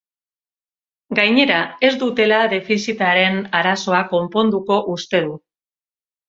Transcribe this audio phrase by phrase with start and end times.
[1.19, 5.37] Gainera, ez dutela defizitaren arazoa konponduko uste du.